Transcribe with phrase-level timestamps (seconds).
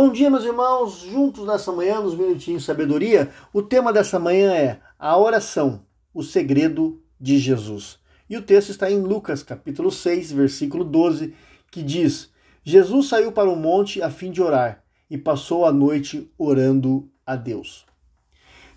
[0.00, 3.32] Bom dia, meus irmãos, juntos nessa manhã, nos Minutinhos Sabedoria.
[3.52, 5.82] O tema dessa manhã é a oração,
[6.14, 7.98] o segredo de Jesus.
[8.30, 11.34] E o texto está em Lucas, capítulo 6, versículo 12,
[11.68, 12.30] que diz:
[12.62, 17.34] Jesus saiu para o monte a fim de orar e passou a noite orando a
[17.34, 17.84] Deus.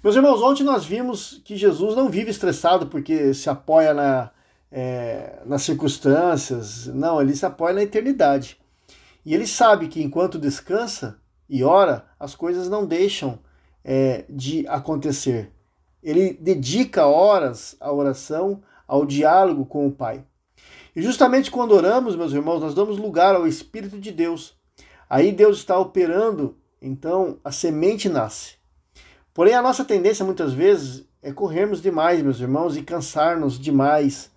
[0.03, 4.31] Meus irmãos, ontem nós vimos que Jesus não vive estressado porque se apoia na,
[4.71, 8.59] é, nas circunstâncias, não, ele se apoia na eternidade.
[9.25, 11.19] E ele sabe que enquanto descansa
[11.49, 13.39] e ora, as coisas não deixam
[13.83, 15.51] é, de acontecer.
[16.01, 20.23] Ele dedica horas à oração, ao diálogo com o Pai.
[20.95, 24.55] E justamente quando oramos, meus irmãos, nós damos lugar ao Espírito de Deus.
[25.09, 28.55] Aí Deus está operando, então a semente nasce.
[29.33, 34.31] Porém, a nossa tendência muitas vezes é corrermos demais, meus irmãos, e cansar-nos demais.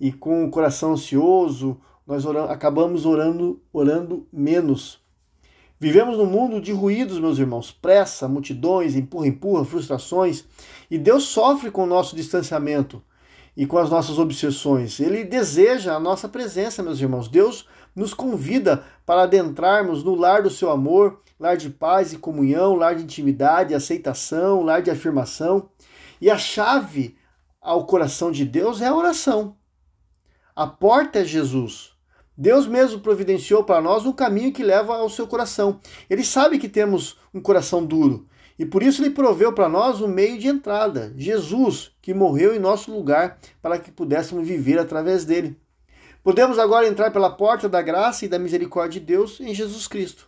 [0.00, 1.80] E com o coração ansioso,
[2.10, 4.98] nós oramos, acabamos orando, orando menos.
[5.78, 10.44] Vivemos num mundo de ruídos, meus irmãos, pressa, multidões, empurra, empurra, frustrações,
[10.90, 13.00] e Deus sofre com o nosso distanciamento
[13.56, 14.98] e com as nossas obsessões.
[14.98, 17.28] Ele deseja a nossa presença, meus irmãos.
[17.28, 22.74] Deus nos convida para adentrarmos no lar do seu amor, lar de paz e comunhão,
[22.74, 25.68] lar de intimidade, aceitação, lar de afirmação.
[26.20, 27.16] E a chave
[27.60, 29.56] ao coração de Deus é a oração.
[30.56, 31.99] A porta é Jesus.
[32.40, 35.78] Deus mesmo providenciou para nós um caminho que leva ao seu coração.
[36.08, 38.26] Ele sabe que temos um coração duro
[38.58, 42.58] e por isso ele proveu para nós um meio de entrada, Jesus, que morreu em
[42.58, 45.54] nosso lugar para que pudéssemos viver através dele.
[46.24, 50.26] Podemos agora entrar pela porta da graça e da misericórdia de Deus em Jesus Cristo.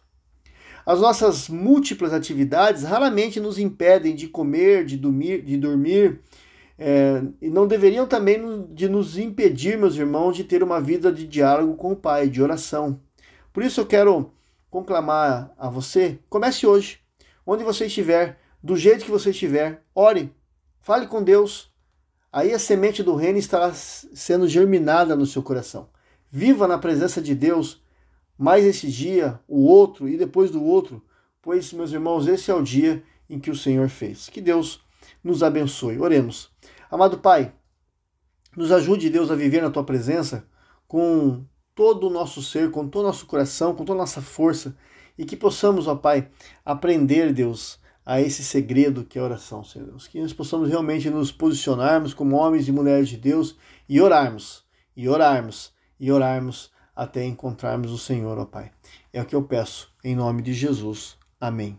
[0.84, 6.20] As nossas múltiplas atividades raramente nos impedem de comer, de dormir, de dormir
[6.78, 11.26] é, e não deveriam também de nos impedir, meus irmãos, de ter uma vida de
[11.26, 13.00] diálogo com o Pai, de oração.
[13.52, 14.30] Por isso eu quero
[14.70, 16.98] conclamar a você, comece hoje,
[17.46, 20.32] onde você estiver, do jeito que você estiver, ore,
[20.80, 21.70] fale com Deus.
[22.32, 25.90] Aí a semente do reino estará sendo germinada no seu coração.
[26.30, 27.82] Viva na presença de Deus
[28.38, 31.05] mais esse dia, o outro e depois do outro,
[31.42, 34.28] pois, meus irmãos, esse é o dia em que o Senhor fez.
[34.28, 34.82] Que Deus
[35.22, 35.98] nos abençoe.
[35.98, 36.52] Oremos.
[36.92, 37.55] Amado Pai,
[38.55, 40.47] nos ajude, Deus, a viver na tua presença
[40.86, 41.42] com
[41.75, 44.77] todo o nosso ser, com todo o nosso coração, com toda a nossa força
[45.17, 46.29] e que possamos, ó Pai,
[46.63, 50.07] aprender, Deus, a esse segredo que é a oração, Senhor Deus.
[50.07, 53.57] Que nós possamos realmente nos posicionarmos como homens e mulheres de Deus
[53.89, 54.63] e orarmos,
[54.95, 58.70] e orarmos, e orarmos até encontrarmos o Senhor, ó Pai.
[59.14, 61.17] É o que eu peço, em nome de Jesus.
[61.41, 61.70] Amém.